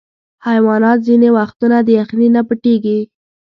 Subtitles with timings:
[0.47, 2.99] حیوانات ځینې وختونه د یخني نه پټیږي.